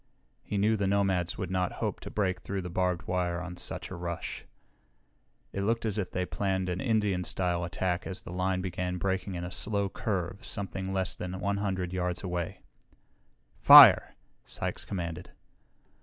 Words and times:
He 0.41 0.57
knew 0.57 0.75
the 0.77 0.87
nomads 0.87 1.37
would 1.37 1.51
not 1.51 1.73
hope 1.73 1.99
to 1.99 2.09
break 2.09 2.39
through 2.41 2.63
the 2.63 2.71
barbed 2.71 3.03
wire 3.05 3.39
on 3.39 3.55
such 3.55 3.91
a 3.91 3.95
rush. 3.95 4.45
It 5.53 5.61
looked 5.61 5.85
as 5.85 5.99
if 5.99 6.09
they 6.09 6.25
planned 6.25 6.69
an 6.69 6.81
Indian 6.81 7.23
style 7.23 7.63
attack 7.63 8.07
as 8.07 8.23
the 8.23 8.31
line 8.33 8.61
began 8.61 8.97
breaking 8.97 9.35
in 9.35 9.43
a 9.43 9.51
slow 9.51 9.89
curve 9.89 10.43
something 10.43 10.91
less 10.91 11.13
than 11.13 11.39
100 11.39 11.93
yards 11.93 12.23
away. 12.23 12.61
"Fire!" 13.59 14.15
Sykes 14.43 14.85
commanded. 14.85 15.29